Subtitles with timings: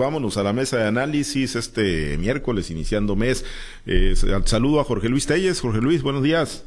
[0.00, 3.44] vámonos a la mesa de análisis este miércoles, iniciando mes.
[3.86, 4.14] Eh,
[4.46, 5.60] saludo a Jorge Luis Telles.
[5.60, 6.64] Jorge Luis, buenos días.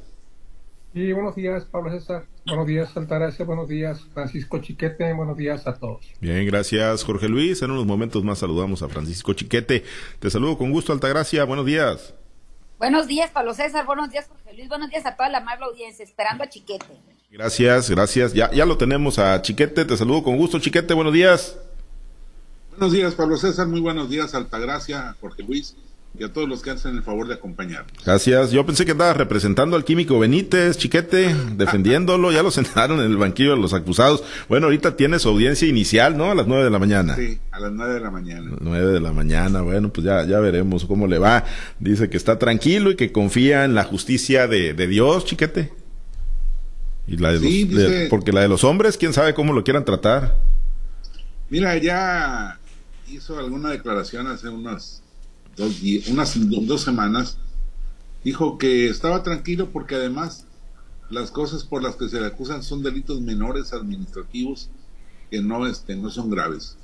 [0.94, 2.26] Sí, buenos días, Pablo César.
[2.46, 3.44] Buenos días, Altagracia.
[3.44, 5.12] Buenos días, Francisco Chiquete.
[5.14, 6.06] Buenos días a todos.
[6.22, 7.64] Bien, gracias, Jorge Luis.
[7.64, 9.84] En unos momentos más saludamos a Francisco Chiquete.
[10.20, 11.44] Te saludo con gusto, Altagracia.
[11.46, 12.14] Buenos días.
[12.78, 13.86] Buenos días, Pablo César.
[13.88, 14.70] Buenos días, Jorge Luis.
[14.70, 16.06] Buenos días a toda la amable audiencia.
[16.06, 16.86] Esperando a Chiquete.
[17.32, 18.34] Gracias, gracias.
[18.34, 19.86] Ya, ya lo tenemos a Chiquete.
[19.86, 20.94] Te saludo con gusto, Chiquete.
[20.94, 21.58] Buenos días.
[22.78, 23.68] Buenos días, Pablo César.
[23.68, 25.76] Muy buenos días, Altagracia, Jorge Luis
[26.18, 27.92] y a todos los que hacen el favor de acompañarnos.
[28.06, 28.52] Gracias.
[28.52, 32.32] Yo pensé que andaba representando al químico Benítez, Chiquete, defendiéndolo.
[32.32, 34.24] ya lo sentaron en el banquillo de los acusados.
[34.48, 36.32] Bueno, ahorita tiene su audiencia inicial, ¿no?
[36.32, 37.16] A las nueve de la mañana.
[37.16, 38.52] Sí, a las nueve de la mañana.
[38.60, 39.62] nueve de la mañana.
[39.62, 41.46] Bueno, pues ya, ya veremos cómo le va.
[41.80, 45.74] Dice que está tranquilo y que confía en la justicia de, de Dios, Chiquete.
[47.08, 50.38] Y la de los, porque la de los hombres, quién sabe cómo lo quieran tratar.
[51.50, 52.60] Mira, ya
[53.08, 55.04] hizo alguna declaración hace unas
[55.56, 56.36] dos, unas
[56.66, 57.38] dos semanas,
[58.24, 60.46] dijo que estaba tranquilo porque además
[61.10, 64.70] las cosas por las que se le acusan son delitos menores administrativos
[65.30, 66.78] que no, este, no son graves.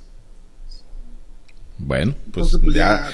[1.82, 3.08] Bueno, pues, pues ya,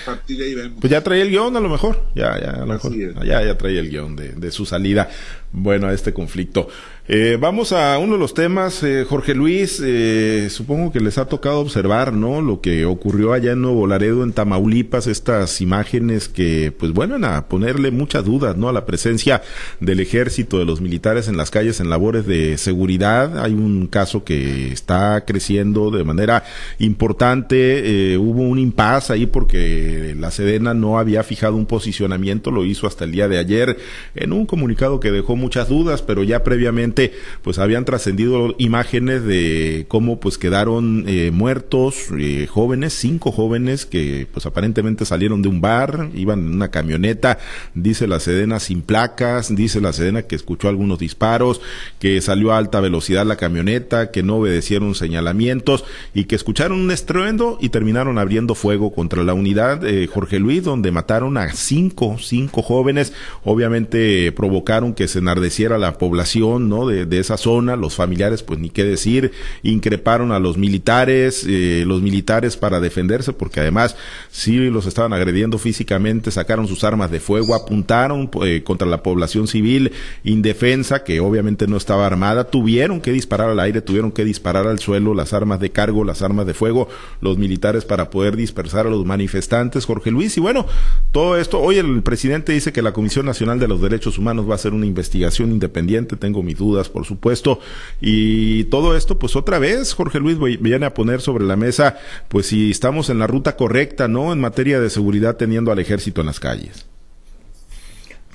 [0.80, 2.92] Pues ya trae el guion a lo mejor, ya, ya, a lo mejor,
[3.24, 5.08] ya, ya trae el guion de, de su salida,
[5.52, 6.68] bueno, a este conflicto.
[7.08, 11.26] Eh, vamos a uno de los temas, eh, Jorge Luis, eh, supongo que les ha
[11.26, 12.42] tocado observar, ¿no?
[12.42, 17.46] Lo que ocurrió allá en Nuevo Laredo, en Tamaulipas, estas imágenes que, pues, vuelven a
[17.46, 18.68] ponerle muchas dudas, ¿no?
[18.68, 19.42] A la presencia
[19.78, 23.38] del ejército, de los militares en las calles en labores de seguridad.
[23.38, 26.42] Hay un caso que está creciendo de manera
[26.80, 28.16] importante.
[28.18, 33.04] hubo un impasse ahí porque la Sedena no había fijado un posicionamiento, lo hizo hasta
[33.04, 33.76] el día de ayer
[34.16, 36.95] en un comunicado que dejó muchas dudas, pero ya previamente
[37.42, 44.26] pues habían trascendido imágenes de cómo pues quedaron eh, muertos eh, jóvenes, cinco jóvenes que
[44.32, 47.38] pues aparentemente salieron de un bar, iban en una camioneta,
[47.74, 51.60] dice la Sedena sin placas, dice la Sedena que escuchó algunos disparos,
[51.98, 55.84] que salió a alta velocidad la camioneta, que no obedecieron señalamientos
[56.14, 60.64] y que escucharon un estruendo y terminaron abriendo fuego contra la unidad eh, Jorge Luis,
[60.64, 63.12] donde mataron a cinco, cinco jóvenes,
[63.44, 66.85] obviamente provocaron que se enardeciera la población, ¿no?
[66.88, 69.32] De, esa zona, los familiares, pues ni qué decir,
[69.62, 73.96] increparon a los militares, eh, los militares para defenderse, porque además
[74.30, 79.46] sí los estaban agrediendo físicamente, sacaron sus armas de fuego, apuntaron eh, contra la población
[79.48, 79.92] civil
[80.24, 84.78] indefensa, que obviamente no estaba armada, tuvieron que disparar al aire, tuvieron que disparar al
[84.78, 86.88] suelo las armas de cargo, las armas de fuego,
[87.20, 90.66] los militares para poder dispersar a los manifestantes, Jorge Luis, y bueno,
[91.12, 94.52] todo esto, hoy el presidente dice que la Comisión Nacional de los Derechos Humanos va
[94.52, 96.54] a hacer una investigación independiente, tengo mi
[96.84, 97.60] por supuesto.
[98.00, 101.96] Y todo esto, pues otra vez, Jorge Luis viene a poner sobre la mesa,
[102.28, 104.32] pues si estamos en la ruta correcta, ¿no?
[104.32, 106.86] En materia de seguridad teniendo al ejército en las calles.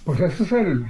[0.03, 0.85] Pues ese es el,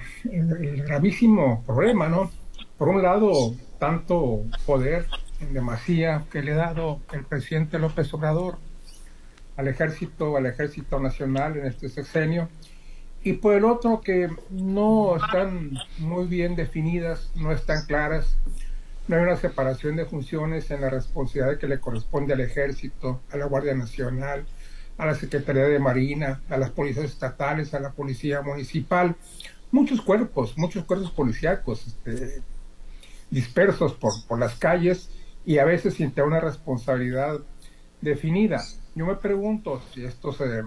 [0.85, 2.31] gravísimo problema, ¿no?
[2.77, 5.05] Por un lado, tanto poder
[5.41, 8.57] en demasía que le ha dado el presidente López Obrador
[9.57, 12.47] al ejército, al ejército nacional en este sexenio,
[13.23, 18.35] y por el otro que no están muy bien definidas, no están claras,
[19.07, 23.37] no hay una separación de funciones en la responsabilidad que le corresponde al ejército, a
[23.37, 24.45] la Guardia Nacional,
[24.97, 29.15] a la Secretaría de Marina, a las policías estatales, a la policía municipal,
[29.71, 32.41] muchos cuerpos, muchos cuerpos policíacos este,
[33.29, 35.09] dispersos por, por las calles
[35.45, 37.39] y a veces sin tener una responsabilidad
[38.01, 38.63] definida.
[38.95, 40.63] Yo me pregunto si esto se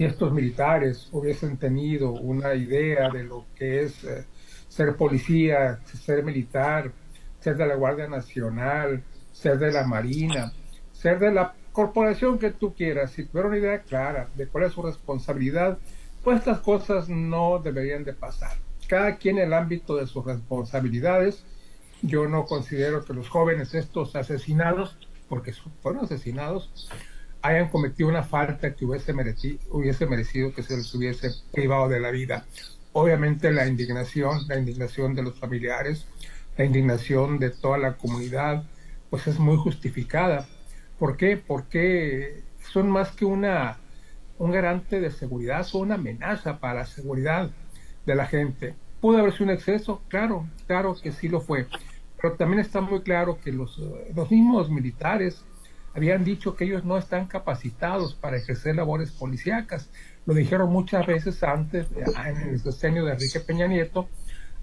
[0.00, 4.24] si estos militares hubiesen tenido una idea de lo que es eh,
[4.66, 6.90] ser policía, ser militar,
[7.38, 10.54] ser de la Guardia Nacional, ser de la Marina,
[10.90, 14.72] ser de la corporación que tú quieras, si tuviera una idea clara de cuál es
[14.72, 15.76] su responsabilidad,
[16.24, 18.56] pues estas cosas no deberían de pasar.
[18.88, 21.44] Cada quien en el ámbito de sus responsabilidades,
[22.00, 24.96] yo no considero que los jóvenes estos asesinados,
[25.28, 25.52] porque
[25.82, 26.88] fueron asesinados,
[27.42, 32.00] hayan cometido una falta que hubiese merecido, hubiese merecido que se les hubiese privado de
[32.00, 32.44] la vida.
[32.92, 36.06] Obviamente la indignación, la indignación de los familiares,
[36.56, 38.64] la indignación de toda la comunidad,
[39.08, 40.46] pues es muy justificada.
[40.98, 41.36] ¿Por qué?
[41.36, 42.42] Porque
[42.72, 43.78] son más que una
[44.38, 47.50] un garante de seguridad, son una amenaza para la seguridad
[48.06, 48.74] de la gente.
[49.00, 50.02] ¿Pudo haber sido un exceso?
[50.08, 51.66] Claro, claro que sí lo fue.
[52.20, 53.78] Pero también está muy claro que los,
[54.14, 55.44] los mismos militares
[55.94, 59.90] habían dicho que ellos no están capacitados para ejercer labores policíacas.
[60.26, 64.08] Lo dijeron muchas veces antes, en el sexenio de Enrique Peña Nieto,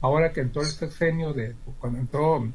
[0.01, 2.47] ahora que entró el sexenio de, cuando entró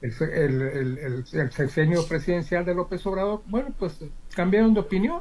[0.00, 3.98] el, sexenio presidencial de López Obrador, bueno, pues
[4.34, 5.20] cambiaron de opinión,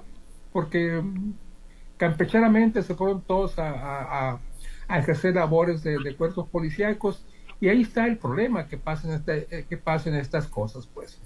[0.54, 1.02] porque
[1.98, 4.40] campechanamente se fueron todos a,
[4.90, 7.24] ejercer labores de, cuerpos policíacos
[7.62, 11.20] y ahí está el problema que pasen, este, que pasen estas cosas, pues.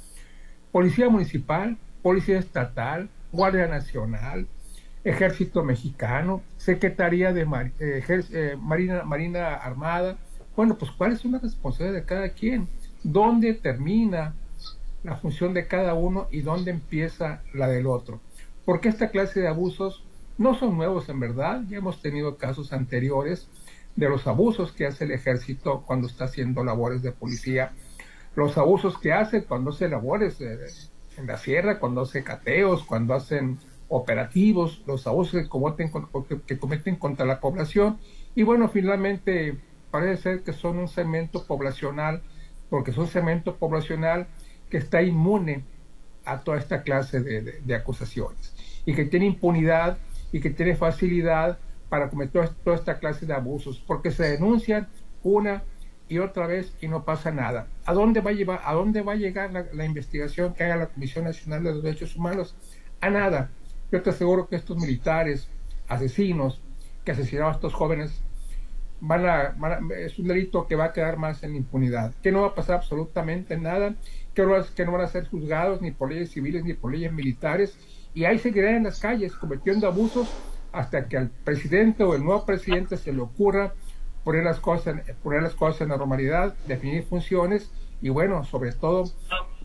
[0.74, 4.48] Policía municipal, policía estatal, Guardia Nacional,
[5.04, 7.44] Ejército Mexicano, Secretaría de
[7.80, 10.18] eh, eh, Marina, Marina Armada.
[10.56, 12.68] Bueno, pues ¿cuál es una responsabilidad de cada quien?
[13.04, 14.34] ¿Dónde termina
[15.04, 18.20] la función de cada uno y dónde empieza la del otro?
[18.66, 20.04] Porque esta clase de abusos
[20.40, 23.48] no son nuevos en verdad, ya hemos tenido casos anteriores
[23.96, 27.74] de los abusos que hace el ejército cuando está haciendo labores de policía,
[28.36, 33.60] los abusos que hace cuando hace labores en la sierra, cuando hace cateos, cuando hacen
[33.90, 35.92] operativos, los abusos que cometen,
[36.48, 38.00] que cometen contra la población.
[38.36, 39.58] Y bueno, finalmente
[39.92, 42.24] parece ser que son un cemento poblacional,
[42.70, 44.28] porque son cemento poblacional
[44.70, 45.64] que está inmune
[46.26, 48.56] a toda esta clase de, acusaciones
[48.86, 49.98] y que tiene impunidad
[50.32, 51.60] y que tiene facilidad
[51.90, 54.88] para cometer toda esta clase de abusos, porque se denuncian
[55.22, 55.64] una
[56.08, 57.68] y otra vez y no pasa nada.
[57.86, 60.88] ¿A dónde va a, llevar, a dónde va a llegar la, investigación que haga la
[60.88, 62.56] Comisión Nacional de los Derechos Humanos?
[63.02, 63.50] A nada
[63.94, 65.48] yo te aseguro que estos militares,
[65.88, 66.60] asesinos,
[67.06, 68.24] que asesinaron a estos jóvenes,
[69.02, 69.56] van a,
[70.00, 72.78] es un delito que va a quedar más en impunidad, que no va a pasar
[72.78, 73.94] absolutamente nada,
[74.34, 77.14] que no, que no van a ser juzgados ni por leyes civiles ni por leyes
[77.14, 77.78] militares,
[78.16, 80.28] y ahí seguirán en las calles cometiendo abusos
[80.72, 83.76] hasta que al presidente o el nuevo presidente se le ocurra
[84.24, 87.70] poner las cosas, poner las cosas en la normalidad, definir funciones
[88.02, 89.10] y bueno, sobre todo,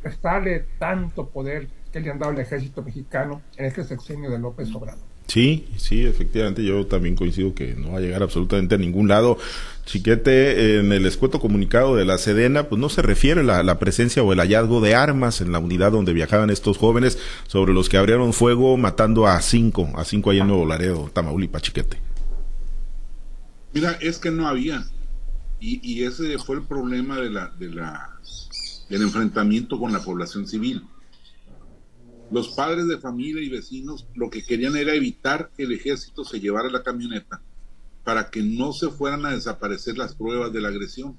[0.02, 4.72] prestarle tanto poder que le han dado el ejército mexicano en este sexenio de López
[4.74, 5.08] Obrador.
[5.26, 9.36] Sí, sí, efectivamente, yo también coincido que no va a llegar absolutamente a ningún lado.
[9.84, 14.22] Chiquete, en el escueto comunicado de la Sedena, pues no se refiere la, la presencia
[14.22, 17.98] o el hallazgo de armas en la unidad donde viajaban estos jóvenes, sobre los que
[17.98, 22.07] abrieron fuego matando a cinco, a cinco ahí en Nuevo Laredo, Tamaulipas, Chiquete.
[23.78, 24.84] Mira, es que no había,
[25.60, 28.18] y, ese fue el problema de la, de la,
[28.88, 30.82] del enfrentamiento con la población civil
[32.32, 36.40] los padres de familia y vecinos lo que querían era evitar que el ejército se
[36.40, 37.40] llevara la camioneta
[38.02, 41.16] para que no se fueran a desaparecer las pruebas de la agresión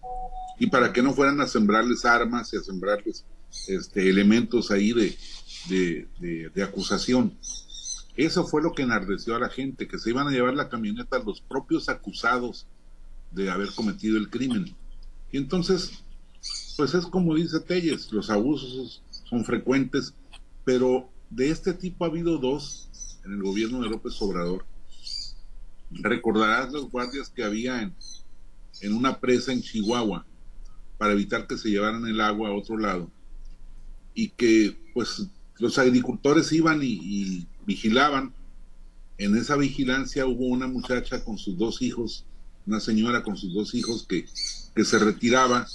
[0.60, 3.24] y para que no fueran a sembrarles armas y a sembrarles
[3.68, 7.38] este, elementos ahí de, acusación.
[8.20, 11.18] Eso fue lo que enardeció a la gente, que se iban a llevar la camioneta
[11.18, 12.68] a los propios acusados
[13.32, 14.76] de haber cometido el crimen.
[15.32, 16.04] Y entonces,
[16.76, 20.14] pues es como dice Telles, los abusos son frecuentes
[20.66, 22.90] pero de este tipo ha habido dos
[23.26, 24.66] en el gobierno de López Obrador.
[25.90, 27.96] Recordarás los guardias que había en,
[28.82, 30.26] en una presa en Chihuahua
[30.98, 33.10] para evitar que se llevaran el agua a otro lado
[34.14, 35.28] y que pues
[35.58, 38.34] los agricultores iban y, vigilaban.
[39.20, 42.26] En esa vigilancia hubo una muchacha con sus dos hijos,
[42.66, 44.26] una señora con sus dos hijos que,
[44.76, 45.68] que se retiraba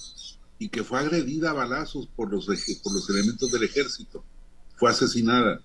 [0.59, 4.25] y que fue agredida a balazos por los, por los elementos del ejército
[4.77, 5.61] fue asesinada.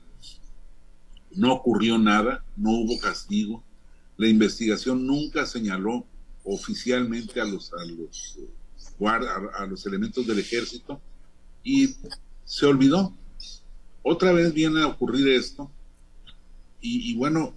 [1.31, 3.63] No ocurrió nada, no hubo castigo.
[4.17, 6.05] La investigación nunca señaló
[6.43, 8.37] oficialmente a los, a los,
[9.57, 11.01] a, los elementos del ejército
[11.63, 11.95] y
[12.45, 13.15] se olvidó.
[14.03, 15.71] Otra vez viene a ocurrir esto
[16.81, 17.55] y, bueno,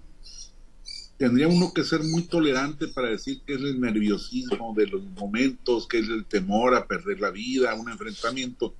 [1.17, 5.87] tendría uno que ser muy tolerante para decir que es el nerviosismo de los momentos,
[5.87, 8.75] que es el temor a perder la vida, un enfrentamiento,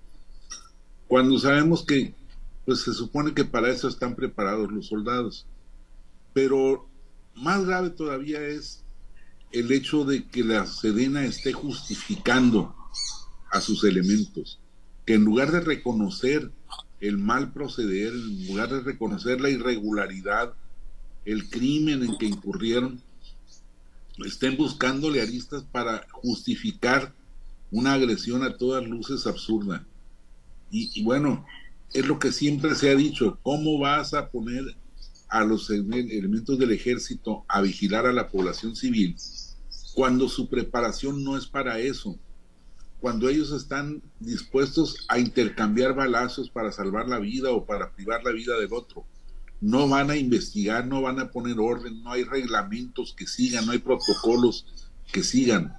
[1.07, 2.15] cuando sabemos que
[2.65, 5.47] pues se supone que para eso están preparados los soldados.
[6.33, 6.89] Pero
[7.35, 8.83] más grave todavía es
[9.53, 12.75] el hecho de que la Sedena esté justificando
[13.51, 14.59] a sus elementos,
[15.05, 16.51] que en lugar de reconocer
[17.03, 20.55] el mal proceder, en lugar de reconocer la irregularidad,
[21.25, 23.03] el crimen en que incurrieron,
[24.25, 27.13] estén buscándole aristas para justificar
[27.73, 29.85] una agresión a todas luces absurda.
[30.71, 31.45] Y, y bueno,
[31.93, 34.77] es lo que siempre se ha dicho, ¿cómo vas a poner
[35.29, 39.17] a los elementos del ejército a vigilar a la población civil
[39.95, 42.17] cuando su preparación no es para eso?
[43.03, 48.31] Cuando ellos están dispuestos a intercambiar balazos para salvar la vida o para privar la
[48.31, 49.05] vida del otro.
[49.61, 53.73] No van a investigar, no van a poner orden, no hay reglamentos que sigan, no
[53.73, 54.67] hay protocolos
[55.13, 55.75] que sigan.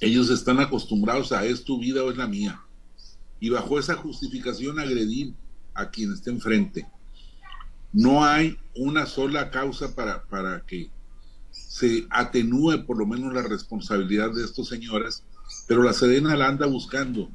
[0.00, 2.60] Ellos están acostumbrados a es tu vida o es la mía
[3.38, 5.34] y bajo esa justificación agredir
[5.74, 6.88] a quien esté enfrente.
[7.92, 10.90] No hay una sola causa para, para que
[11.52, 15.22] se atenúe por lo menos la responsabilidad de estos señores,
[15.66, 17.30] pero la Sedena la anda buscando.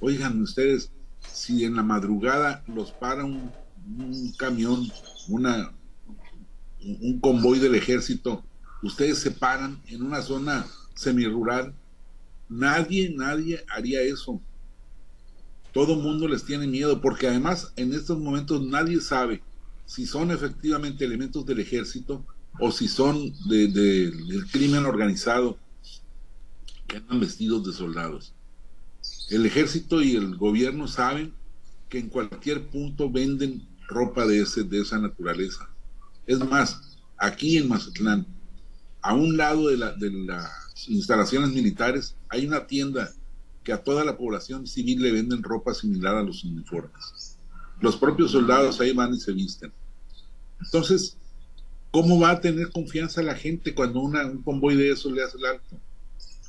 [0.00, 0.90] Oigan ustedes,
[1.32, 3.50] si en la madrugada los para un,
[4.36, 4.90] camión,
[5.28, 5.72] una,
[6.82, 8.44] un convoy del ejército,
[8.82, 11.74] ustedes se paran en una zona semirural,
[12.48, 14.40] nadie, nadie haría eso.
[15.72, 19.42] Todo mundo les tiene miedo, porque además en estos momentos nadie sabe
[19.86, 22.24] si son efectivamente elementos del ejército
[22.58, 25.58] o si son del crimen organizado
[26.92, 28.34] que andan vestidos de soldados.
[29.30, 31.32] El ejército y el gobierno saben
[31.88, 35.70] que en cualquier punto venden ropa de, ese, de esa naturaleza.
[36.26, 38.26] Es más, aquí en Mazatlán,
[39.00, 43.10] a un lado de, la, de las instalaciones militares, hay una tienda
[43.64, 47.38] que a toda la población civil le venden ropa similar a los uniformes.
[47.80, 49.72] Los propios soldados ahí van y se visten.
[50.60, 51.16] Entonces,
[51.90, 55.46] ¿cómo va a tener confianza la gente cuando un convoy de eso le hace el
[55.46, 55.80] alto?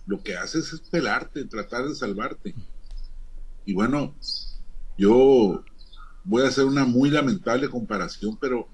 [0.05, 2.53] Lo que hace es pelarte, tratar de salvarte.
[3.65, 4.15] Y bueno,
[4.97, 5.63] yo
[6.23, 8.67] voy a hacer una muy lamentable comparación, pero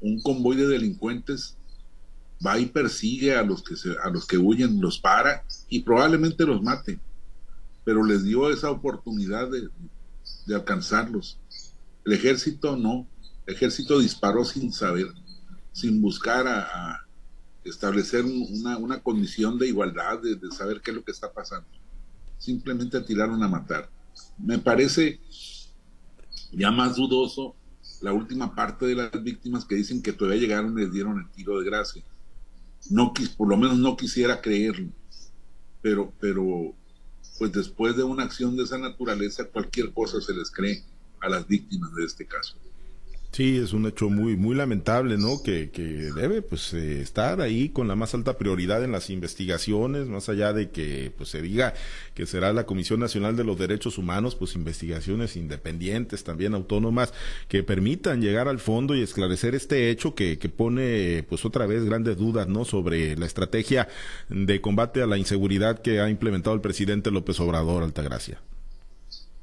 [0.00, 1.56] un convoy de delincuentes
[2.44, 6.62] va y persigue a los que a los que huyen, los para y probablemente los
[6.62, 7.00] mate,
[7.84, 9.68] pero les dio esa oportunidad de,
[10.54, 11.38] alcanzarlos.
[12.04, 13.06] El ejército no,
[13.46, 15.08] el ejército disparó sin saber,
[15.72, 17.07] sin buscar a,
[17.68, 21.66] establecer una, condición de igualdad, de, saber qué es lo que está pasando.
[22.38, 23.88] Simplemente tiraron a matar.
[24.38, 25.20] Me parece
[26.52, 27.54] ya más dudoso
[28.00, 31.28] la última parte de las víctimas que dicen que todavía llegaron y les dieron el
[31.30, 32.02] tiro de gracia.
[32.90, 34.90] No, por lo menos no quisiera creerlo,
[35.82, 36.74] pero, pero
[37.38, 40.84] pues después de una acción de esa naturaleza cualquier cosa se les cree
[41.20, 42.56] a las víctimas de este caso.
[43.30, 45.42] Sí, es un hecho muy muy lamentable, ¿no?
[45.42, 50.08] Que, que debe pues eh, estar ahí con la más alta prioridad en las investigaciones,
[50.08, 51.74] más allá de que pues se diga
[52.14, 57.12] que será la Comisión Nacional de los Derechos Humanos, pues investigaciones independientes, también autónomas,
[57.48, 61.84] que permitan llegar al fondo y esclarecer este hecho que, que pone pues otra vez
[61.84, 62.64] grandes dudas, ¿no?
[62.64, 63.88] Sobre la estrategia
[64.30, 68.40] de combate a la inseguridad que ha implementado el presidente López Obrador, Altagracia.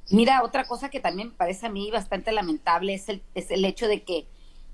[0.09, 3.65] Mira, otra cosa que también me parece a mí bastante lamentable es el, es el
[3.65, 4.27] hecho de que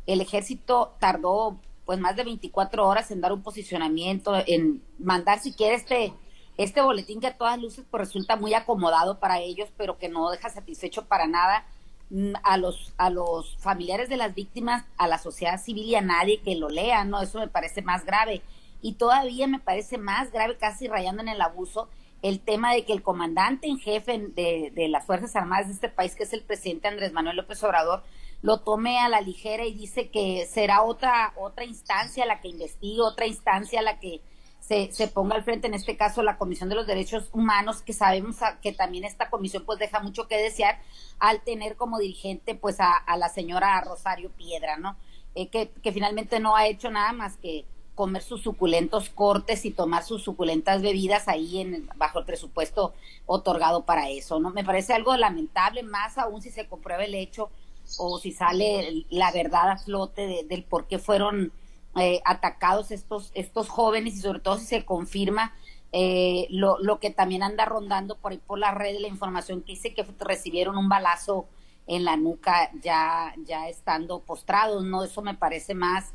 [0.05, 5.75] el ejército tardó pues más de 24 horas en dar un posicionamiento, en mandar siquiera
[5.75, 6.13] este,
[6.57, 10.29] este boletín que a todas luces pues resulta muy acomodado para ellos, pero que no
[10.29, 11.65] deja satisfecho para nada
[12.09, 16.01] mm, a los, a los familiares de las víctimas, a la sociedad civil y a
[16.01, 17.21] nadie que lo lea, ¿no?
[17.21, 18.41] Eso me parece más grave.
[18.81, 21.89] Y todavía me parece más grave, casi rayando en el abuso,
[22.21, 25.89] el tema de que el comandante en jefe de, de, las Fuerzas Armadas de este
[25.89, 28.03] país, que es el presidente Andrés Manuel López Obrador,
[28.41, 33.01] lo tome a la ligera y dice que será otra, otra instancia la que investigue,
[33.01, 34.21] otra instancia la que
[34.59, 37.93] se, se ponga al frente, en este caso la Comisión de los Derechos Humanos, que
[37.93, 40.79] sabemos que también esta comisión pues deja mucho que desear
[41.19, 44.97] al tener como dirigente pues a, a la señora Rosario Piedra, ¿no?
[45.33, 47.65] Eh, que, que finalmente no ha hecho nada más que
[48.01, 52.95] comer sus suculentos cortes y tomar sus suculentas bebidas ahí en bajo el presupuesto
[53.27, 54.49] otorgado para eso, ¿no?
[54.49, 57.51] Me parece algo lamentable, más aún si se comprueba el hecho
[57.99, 61.51] o si sale la verdad a flote del por qué fueron
[61.95, 65.53] eh, atacados estos, estos jóvenes y sobre todo si se confirma
[65.91, 69.61] eh, lo, lo que también anda rondando por ahí por la red de la información
[69.61, 71.45] que dice que recibieron un balazo
[71.85, 75.03] en la nuca ya, ya estando postrados, ¿no?
[75.03, 76.13] Eso me parece más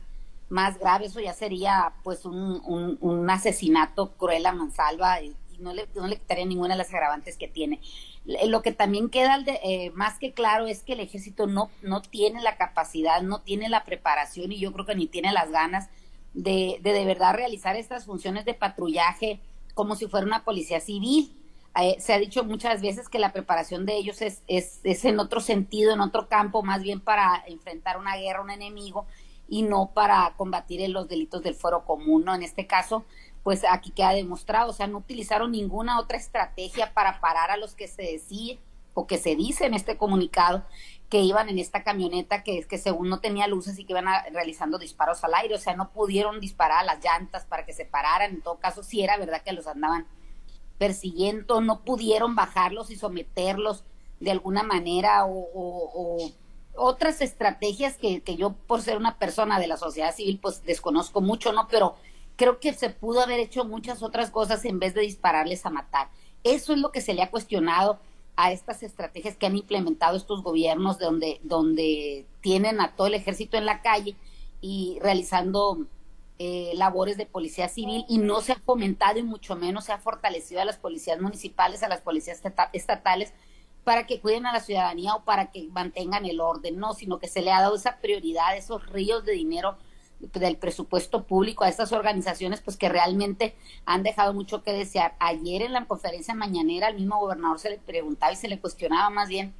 [0.48, 5.88] más grave, eso ya sería pues un, un, asesinato cruel a mansalva y, no, le,
[5.94, 7.80] no le quitaría ninguna de las agravantes que tiene.
[8.46, 12.42] Lo que también queda eh, más que claro es que el ejército no, no tiene
[12.42, 15.96] la capacidad, no tiene la preparación y yo creo que ni tiene las ganas de
[16.82, 19.40] de, de verdad realizar estas funciones de patrullaje
[19.74, 21.32] como si fuera una policía civil.
[21.80, 25.18] Eh, se ha dicho muchas veces que la preparación de ellos es, es, es en
[25.18, 29.06] otro sentido, en otro campo, más bien para enfrentar una guerra, un enemigo,
[29.48, 32.34] y no para combatir los delitos del fuero común, ¿no?
[32.34, 33.04] En este caso,
[33.42, 37.74] pues aquí queda demostrado, o sea, no utilizaron ninguna otra estrategia para parar a los
[37.74, 38.56] que se decía
[38.94, 40.64] o que se dice en este comunicado
[41.10, 44.06] que iban en esta camioneta que es que según no tenía luces y que iban
[44.32, 47.84] realizando disparos al aire, o sea, no pudieron disparar a las llantas para que se
[47.84, 50.06] pararan, en todo caso sí era verdad que los andaban
[50.78, 53.84] persiguiendo, no pudieron bajarlos y someterlos
[54.18, 56.32] de alguna manera o
[56.76, 61.20] otras estrategias que, que yo por ser una persona de la sociedad civil pues desconozco
[61.20, 61.68] mucho, ¿no?
[61.68, 61.96] Pero
[62.36, 66.08] creo que se pudo haber hecho muchas otras cosas en vez de dispararles a matar.
[66.44, 67.98] Eso es lo que se le ha cuestionado
[68.36, 73.56] a estas estrategias que han implementado estos gobiernos donde, donde tienen a todo el ejército
[73.56, 74.14] en la calle
[74.60, 75.86] y realizando
[76.38, 79.98] eh, labores de policía civil y no se ha fomentado y mucho menos se ha
[79.98, 82.42] fortalecido a las policías municipales, a las policías
[82.74, 83.32] estatales
[83.86, 87.28] para que cuiden a la ciudadanía o para que mantengan el orden, no, sino que
[87.28, 89.76] se le ha dado esa prioridad, esos ríos de dinero
[90.18, 95.14] del presupuesto público a estas organizaciones, pues que realmente han dejado mucho que desear.
[95.20, 99.08] Ayer en la conferencia mañanera al mismo gobernador se le preguntaba y se le cuestionaba
[99.08, 99.54] más bien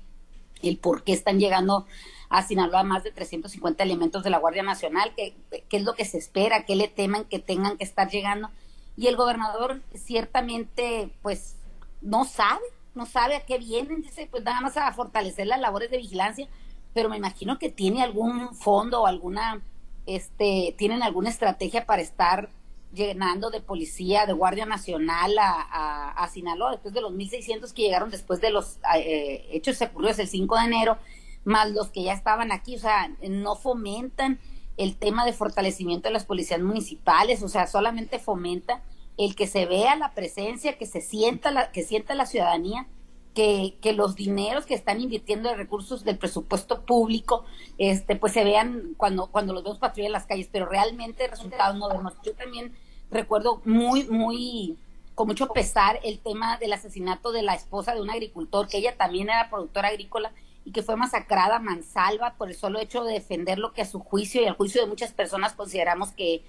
[0.60, 1.86] el por qué están llegando
[2.28, 5.36] a Sinaloa más de 350 elementos de la Guardia Nacional, qué,
[5.68, 8.50] qué es lo que se espera, qué le teman que tengan que estar llegando.
[8.96, 11.54] Y el gobernador ciertamente, pues,
[12.00, 12.64] no sabe,
[12.96, 16.48] no sabe a qué vienen, dice, pues nada más a fortalecer las labores de vigilancia,
[16.94, 19.60] pero me imagino que tiene algún fondo o alguna
[20.06, 22.48] este, tienen alguna estrategia para estar
[22.94, 28.10] llenando de policía, de Guardia Nacional a, a, Sinaloa, después de los 1.600 que llegaron
[28.10, 30.98] después de los eh, hechos ocurridos el 5 de enero,
[31.44, 34.38] más los que ya estaban aquí, o sea, no fomentan
[34.76, 38.82] el tema de fortalecimiento de las policías municipales, o sea, solamente fomenta
[39.16, 42.86] el que se vea la presencia, que se sienta la, que sienta la ciudadanía
[43.34, 47.44] que, que, los dineros que están invirtiendo de recursos del presupuesto público,
[47.76, 51.76] este, pues se vean cuando, cuando los vemos patrullar en las calles, pero realmente resultados
[51.76, 51.90] no.
[52.24, 52.74] Yo también
[53.10, 54.78] recuerdo muy, muy,
[55.14, 58.96] con mucho pesar el tema del asesinato de la esposa de un agricultor, que ella
[58.96, 60.32] también era productora agrícola
[60.64, 64.00] y que fue masacrada mansalva por el solo hecho de defender lo que a su
[64.00, 66.42] juicio y al juicio de muchas personas consideramos que,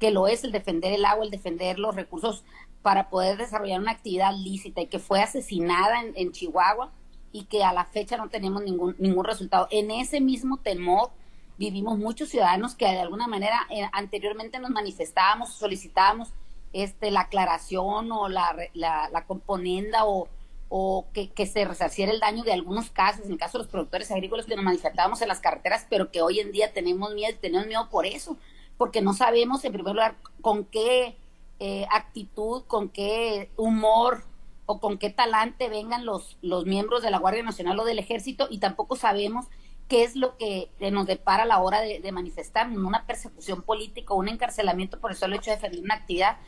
[0.00, 2.42] que lo es el defender el agua, el defender los recursos
[2.82, 6.90] para poder desarrollar una actividad lícita y que fue asesinada en, Chihuahua
[7.30, 9.68] y que a la fecha no tenemos ningún, ningún resultado.
[9.70, 11.10] En ese mismo temor
[11.58, 16.32] vivimos muchos ciudadanos que de alguna manera eh, anteriormente nos manifestábamos, solicitábamos
[16.72, 20.28] este, la aclaración o la, la, componenda o,
[20.70, 23.70] o que, que, se resarciera el daño de algunos casos, en el caso de los
[23.70, 27.36] productores agrícolas que nos manifestábamos en las carreteras, pero que hoy en día tenemos miedo,
[27.40, 28.38] tenemos miedo por eso,
[28.80, 31.14] porque no sabemos en primer lugar con qué
[31.58, 34.24] eh, actitud, con qué humor
[34.64, 38.46] o con qué talante vengan los, los miembros de la Guardia Nacional o del Ejército
[38.48, 39.48] y tampoco sabemos
[39.86, 44.14] qué es lo que nos depara a la hora de, de manifestar, una persecución política,
[44.14, 46.38] un encarcelamiento por el solo hecho de defender una actividad.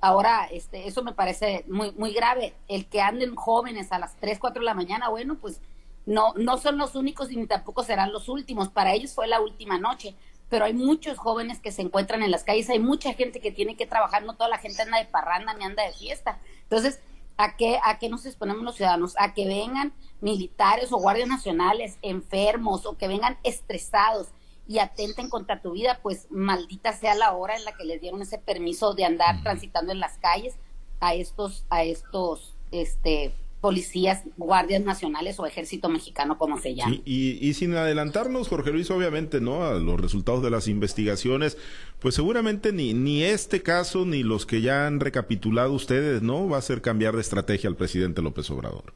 [0.00, 2.54] Ahora, este, eso me parece muy, muy grave.
[2.66, 5.60] El que anden jóvenes a las 3, 4 de la mañana, bueno, pues
[6.06, 8.70] no, no son los únicos y ni tampoco serán los últimos.
[8.70, 10.14] Para ellos fue la última noche
[10.48, 13.76] pero hay muchos jóvenes que se encuentran en las calles, hay mucha gente que tiene
[13.76, 16.38] que trabajar, no toda la gente anda de parranda ni anda de fiesta.
[16.62, 17.00] Entonces,
[17.36, 19.14] ¿a qué, a qué nos exponemos los ciudadanos?
[19.18, 24.28] A que vengan militares o guardias nacionales enfermos o que vengan estresados
[24.66, 28.22] y atenten contra tu vida, pues maldita sea la hora en la que les dieron
[28.22, 30.54] ese permiso de andar transitando en las calles
[31.00, 36.96] a estos, a estos, este, policías, guardias nacionales o ejército mexicano, como se llama.
[37.06, 39.64] y, sin adelantarnos, Jorge Luis, obviamente, ¿no?
[39.64, 41.56] A los resultados de las investigaciones,
[41.98, 46.46] pues seguramente ni, ni este caso ni los que ya han recapitulado ustedes, ¿no?
[46.46, 48.92] Va a hacer cambiar de estrategia al presidente López Obrador.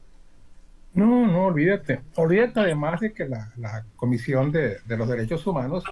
[0.93, 2.01] No, no, olvídate.
[2.13, 5.83] Olvídate además de que la, la Comisión de, de los Derechos Humanos,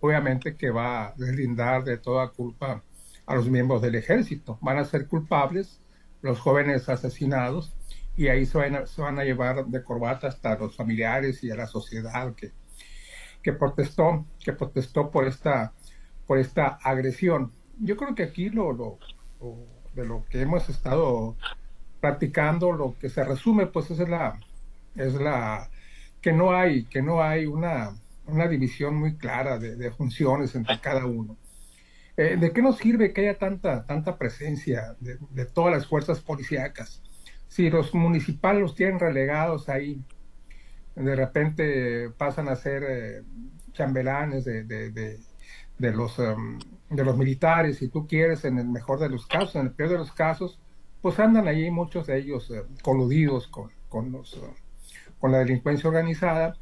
[0.00, 2.82] obviamente que va a deslindar de toda culpa
[3.26, 4.56] a los miembros del ejército.
[4.62, 5.78] Van a ser culpables
[6.22, 7.74] los jóvenes asesinados
[8.16, 12.34] y ahí se van, a, llevar de corbata hasta los familiares y a la sociedad
[12.34, 12.52] que,
[13.42, 15.72] que protestó, que protestó por esta,
[16.26, 17.52] por esta agresión.
[17.80, 18.98] Yo creo que aquí lo, lo,
[19.94, 21.36] de lo que hemos estado
[22.00, 24.38] practicando, lo que se resume, pues es la,
[24.94, 25.68] es la
[26.20, 27.96] que no hay, que no hay una,
[28.26, 31.36] una división muy clara de, funciones entre cada uno.
[32.16, 37.02] Eh, ¿De qué nos sirve que haya tanta, tanta presencia de todas las fuerzas policíacas?
[37.48, 40.04] Si los municipales los tienen relegados ahí,
[40.94, 43.22] de repente pasan a ser eh,
[43.72, 45.20] chambelanes de, de,
[45.78, 46.58] de, los, em,
[46.90, 49.90] de los militares, si tú quieres, en el mejor de los casos, en el peor
[49.90, 50.60] de los casos,
[51.02, 54.40] pues andan allí muchos de ellos eh, coludidos con, con, los, eh,
[55.18, 56.58] con la delincuencia organizada.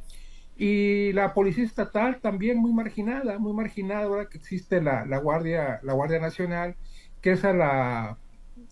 [0.57, 5.81] Y la policía estatal también muy marginada, muy marginada ahora que existe la, la Guardia,
[5.83, 6.77] la Guardia Nacional,
[7.21, 8.19] que es a la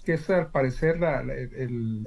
[0.05, 2.07] que es al parecer la, el,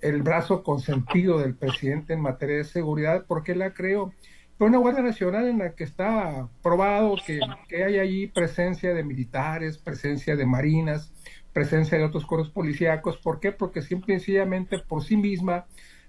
[0.00, 4.12] el, brazo consentido del presidente en materia de seguridad, porque la creó.
[4.58, 9.04] Pero una Guardia Nacional en la que está probado que, que hay allí presencia de
[9.04, 11.12] militares, presencia de marinas,
[11.52, 13.18] presencia de otros coros policíacos.
[13.18, 13.52] ¿Por qué?
[13.52, 15.66] Porque simple y sencillamente por sí misma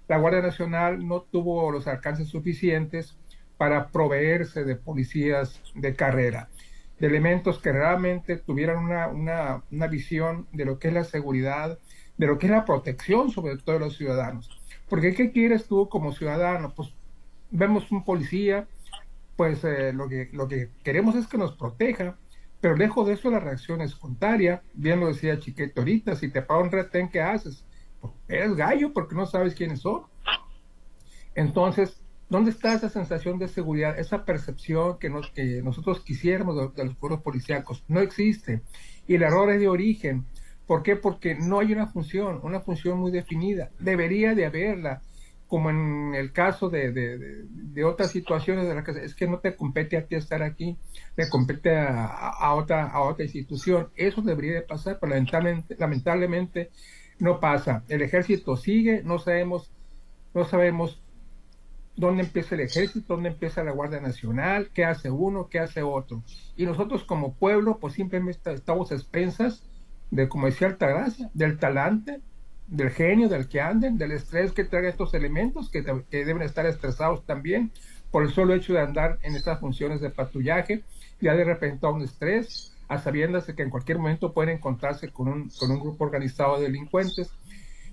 [0.08, 3.16] la Guardia Nacional no tuvo los alcances suficientes
[3.58, 6.48] para proveerse de policías de carrera
[6.98, 11.78] de elementos que realmente tuvieran una, una, una, visión de lo que es la seguridad,
[12.16, 14.50] de lo que es la protección sobre todo de los ciudadanos.
[14.88, 16.72] Porque ¿qué quieres tú como ciudadano?
[16.74, 16.92] Pues
[17.50, 18.66] vemos un policía,
[19.36, 22.16] pues eh, lo, que, lo que queremos es que nos proteja,
[22.60, 24.62] pero lejos de eso la reacción es contraria.
[24.74, 27.64] Bien lo decía Chiquete ahorita, si te paga un retén, ¿qué haces?
[28.00, 30.02] Pues eres gallo porque no sabes quiénes son.
[31.34, 36.84] Entonces, ¿dónde está esa sensación de seguridad, esa percepción que, nos, que nosotros quisiéramos de,
[36.84, 37.84] los pueblos policíacos?
[37.88, 38.62] No existe.
[39.06, 40.26] Y el error es de origen.
[40.66, 40.96] ¿Por qué?
[40.96, 43.70] Porque no hay una función, una función muy definida.
[43.78, 45.02] Debería de haberla
[45.48, 49.56] como en el caso de, de, otras situaciones de las que es que no te
[49.56, 50.76] compete a ti estar aquí,
[51.16, 53.88] le compete a, otra, a otra institución.
[53.96, 56.70] Eso debería de pasar, pero lamentablemente, lamentablemente
[57.18, 57.82] no pasa.
[57.88, 59.72] El ejército sigue, no sabemos,
[60.34, 61.00] no sabemos
[61.98, 66.22] dónde empieza el ejército, dónde empieza la Guardia Nacional, qué hace uno, qué hace otro.
[66.56, 69.64] Y nosotros como pueblo, pues simplemente estamos expensas
[70.12, 72.20] de, como decía Altagracia, del talante,
[72.68, 77.26] del genio, del que anden, del estrés que traen estos elementos, que, deben estar estresados
[77.26, 77.72] también
[78.12, 80.84] por el solo hecho de andar en estas funciones de patrullaje,
[81.20, 85.08] ya de repente a un estrés, a sabiendas de que en cualquier momento pueden encontrarse
[85.08, 87.30] con un, con un grupo organizado de delincuentes.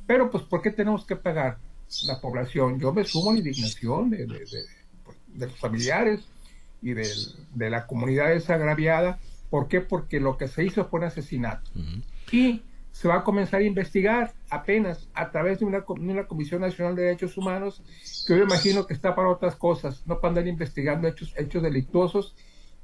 [0.05, 1.57] Pero pues, ¿por qué tenemos que pagar
[2.03, 2.79] la población?
[2.79, 4.45] Yo me sumo a la indignación de, de,
[5.27, 6.21] de, los familiares
[6.81, 7.05] y de,
[7.69, 9.19] la comunidad desagraviada.
[9.49, 9.81] ¿Por qué?
[9.81, 11.69] Porque lo que se hizo fue un asesinato.
[12.31, 16.95] Y se va a comenzar a investigar apenas a través de una, una, Comisión Nacional
[16.95, 17.83] de Derechos Humanos,
[18.25, 22.35] que yo imagino que está para otras cosas, no para andar investigando hechos, hechos delictuosos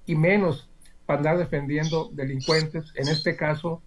[0.06, 0.70] y menos
[1.06, 3.82] para andar defendiendo delincuentes, en este caso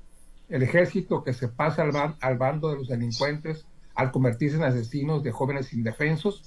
[0.48, 5.22] el ejército que se pasa al, al bando de los delincuentes al convertirse en asesinos
[5.22, 6.42] de jóvenes indefensos,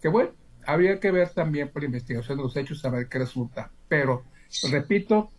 [0.00, 0.30] que bueno,
[0.66, 3.70] habría que ver también por la investigación de los hechos a ver qué resulta.
[3.88, 4.24] Pero,
[4.70, 5.30] repito,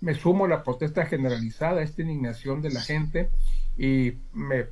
[0.00, 3.30] me sumo a la protesta generalizada, a esta indignación de la gente
[3.76, 4.66] y me,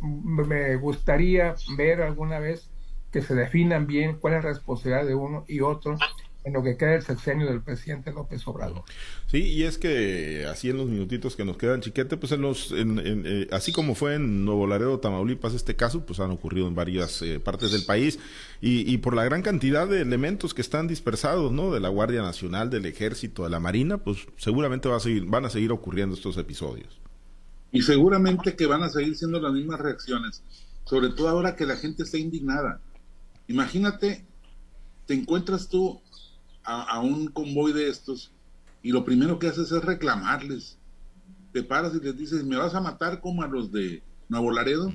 [0.00, 2.70] me gustaría ver alguna vez
[3.10, 5.96] que se definan bien cuál es la responsabilidad de uno y otro
[6.44, 8.82] en lo que queda el sexenio del presidente López Obrador.
[9.26, 12.72] Sí, y es que así en los minutitos que nos quedan, chiquete, pues en los,
[12.72, 16.74] en, eh, así como fue en Nuevo Laredo, Tamaulipas, este caso, pues han ocurrido en
[16.74, 18.18] varias eh, partes del país
[18.60, 21.72] y, y por la gran cantidad de elementos que están dispersados, ¿no?
[21.72, 25.44] De la Guardia Nacional, del Ejército, de la Marina, pues seguramente va a seguir, van
[25.44, 27.00] a seguir ocurriendo estos episodios.
[27.70, 30.42] Y seguramente que van a seguir siendo las mismas reacciones,
[30.84, 32.80] sobre todo ahora que la gente está indignada.
[33.48, 34.26] Imagínate,
[35.06, 36.00] te encuentras tú
[36.64, 38.32] a, un convoy de estos
[38.82, 40.78] y lo primero que haces es reclamarles.
[41.52, 44.92] Te paras y les dices, me vas a matar como a los de Nuevo Laredo.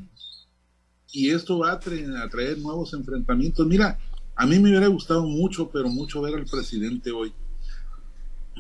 [1.12, 3.66] Y esto va a traer, nuevos enfrentamientos.
[3.66, 3.98] Mira,
[4.36, 7.34] a mí me hubiera gustado mucho, pero mucho ver al presidente hoy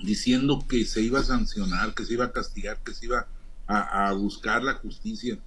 [0.04, 3.28] diciendo que se iba a sancionar, que se iba a castigar, que se iba
[3.67, 5.38] a, buscar la justicia.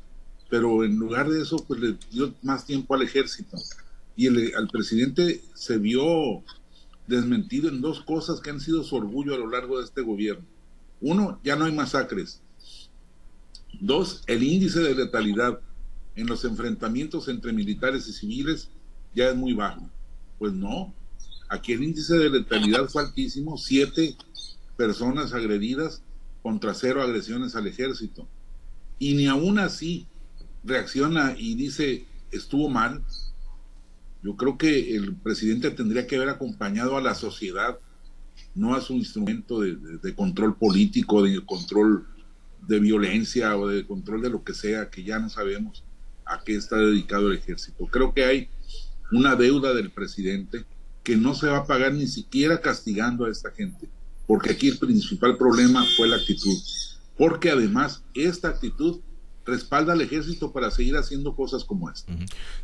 [0.51, 3.57] Pero en lugar de eso, pues le dio más tiempo al ejército.
[4.17, 6.43] Y el, al presidente se vio
[7.11, 10.45] desmentido en dos cosas que han sido su orgullo a lo largo de este gobierno.
[11.01, 12.41] Uno, ya no hay masacres.
[13.81, 15.61] Dos, el índice de letalidad
[16.15, 18.69] en los enfrentamientos entre militares y civiles
[19.15, 19.91] ya es muy bajo.
[20.39, 20.95] Pues no,
[21.49, 24.17] aquí el índice de letalidad fue altísimo, siete
[24.77, 26.03] personas agredidas
[26.43, 28.27] contra cero agresiones al ejército.
[28.99, 30.07] Y ni aún así
[30.63, 33.03] reacciona y dice, estuvo mal,
[34.23, 37.79] yo creo que el presidente tendría que haber acompañado a la sociedad,
[38.55, 42.07] no a su instrumento de, control político, de control
[42.67, 45.85] de violencia o de control de lo que sea, que ya no sabemos
[46.27, 47.87] a qué está dedicado el ejército.
[47.87, 48.49] Creo que hay
[49.11, 50.65] una deuda del presidente
[51.03, 53.89] que no se va a pagar ni siquiera castigando a esta gente,
[54.27, 56.57] porque aquí el principal problema fue la actitud,
[57.17, 59.01] porque además esta actitud
[59.51, 62.13] respalda al ejército para seguir haciendo cosas como esta.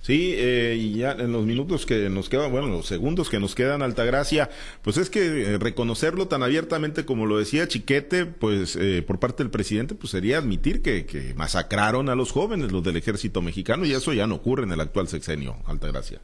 [0.00, 3.54] Sí, eh, y ya en los minutos que nos quedan, bueno, los segundos que nos
[3.54, 4.48] quedan, Altagracia,
[4.82, 9.42] pues es que eh, reconocerlo tan abiertamente como lo decía Chiquete, pues eh, por parte
[9.42, 13.84] del presidente, pues sería admitir que, que masacraron a los jóvenes, los del ejército mexicano,
[13.84, 16.20] y eso ya no ocurre en el actual sexenio, Altagracia.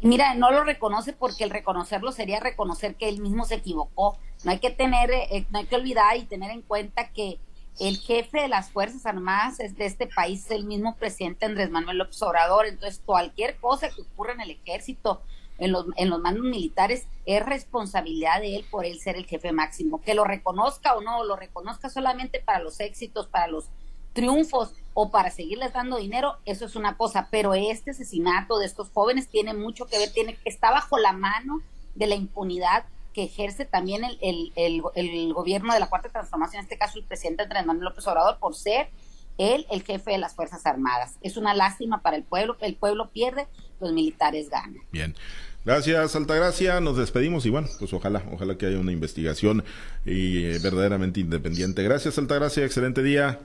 [0.00, 4.16] Mira, no lo reconoce porque el reconocerlo sería reconocer que él mismo se equivocó.
[4.44, 5.10] No hay que tener,
[5.50, 7.40] no hay que olvidar y tener en cuenta que
[7.78, 11.98] el jefe de las Fuerzas Armadas es de este país el mismo presidente Andrés Manuel
[11.98, 15.22] López Obrador, entonces cualquier cosa que ocurra en el ejército,
[15.58, 19.52] en los, en los mandos militares, es responsabilidad de él por él ser el jefe
[19.52, 20.00] máximo.
[20.00, 23.66] Que lo reconozca o no, lo reconozca solamente para los éxitos, para los
[24.12, 28.90] triunfos o para seguirles dando dinero, eso es una cosa, pero este asesinato de estos
[28.90, 31.60] jóvenes tiene mucho que ver, tiene está bajo la mano
[31.94, 32.84] de la impunidad
[33.18, 34.16] que ejerce también el,
[34.54, 38.06] el, el, gobierno de la Cuarta Transformación, en este caso el presidente Andrés Manuel López
[38.06, 38.90] Obrador, por ser
[39.38, 41.16] él el jefe de las Fuerzas Armadas.
[41.20, 43.48] Es una lástima para el pueblo, el pueblo pierde,
[43.80, 44.76] los militares ganan.
[44.92, 45.16] Bien.
[45.64, 46.78] Gracias, Altagracia.
[46.78, 49.64] Nos despedimos y bueno, pues ojalá, ojalá que haya una investigación
[50.06, 51.82] y, eh, verdaderamente independiente.
[51.82, 52.64] Gracias, Altagracia.
[52.64, 53.40] Excelente día.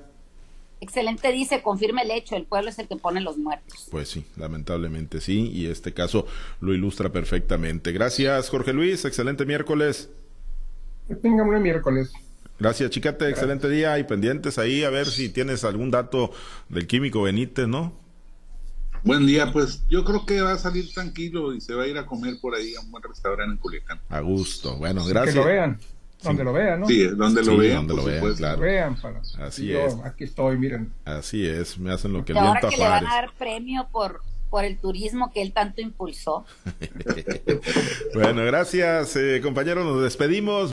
[0.84, 3.88] Excelente dice, confirma el hecho, el pueblo es el que pone los muertos.
[3.92, 6.28] Pues sí, lamentablemente sí, y este caso
[6.60, 7.92] lo ilustra perfectamente.
[7.92, 10.10] Gracias, Jorge Luis, excelente miércoles.
[11.08, 12.12] Que tengan un miércoles.
[12.60, 16.32] Gracias, Chicate, excelente día y pendientes ahí a ver si tienes algún dato
[16.70, 18.04] del químico Benítez, ¿no?
[19.04, 21.98] Buen día, pues yo creo que va a salir tranquilo y se va a ir
[21.98, 24.00] a comer por ahí a un buen restaurante en Culiacán.
[24.08, 25.36] A gusto, bueno, gracias.
[25.36, 25.78] Que lo vean.
[26.24, 26.88] Donde lo vean, ¿no?
[26.88, 27.88] Sí, donde lo vean.
[27.88, 28.60] Donde lo vean, claro.
[28.62, 29.22] vean para...
[29.40, 29.96] Así yo, es.
[30.04, 30.92] Aquí estoy, miren.
[31.06, 33.10] Así es, me hacen lo que y el ahora viento que a le van Juárez.
[33.10, 36.46] a dar premio por, por el turismo que él tanto impulsó.
[38.14, 40.62] bueno, gracias, eh, compañeros, nos despedimos.